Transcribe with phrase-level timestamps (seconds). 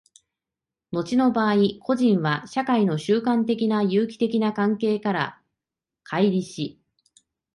[0.93, 5.39] 後の場合、個人は社会の習慣的な有機的な関係から
[6.09, 6.81] 乖離し、